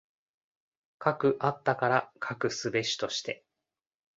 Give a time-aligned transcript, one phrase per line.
[0.97, 3.45] 斯くあったから斯くすべしとして。